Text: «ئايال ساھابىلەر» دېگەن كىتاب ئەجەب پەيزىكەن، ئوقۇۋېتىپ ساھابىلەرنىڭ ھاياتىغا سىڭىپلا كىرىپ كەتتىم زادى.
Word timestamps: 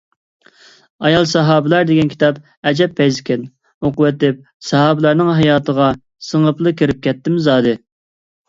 «ئايال 1.07 1.27
ساھابىلەر» 1.31 1.83
دېگەن 1.89 2.09
كىتاب 2.13 2.39
ئەجەب 2.71 2.95
پەيزىكەن، 3.01 3.45
ئوقۇۋېتىپ 3.89 4.41
ساھابىلەرنىڭ 4.71 5.31
ھاياتىغا 5.41 5.91
سىڭىپلا 6.31 6.75
كىرىپ 6.81 7.05
كەتتىم 7.09 7.39
زادى. 7.51 7.77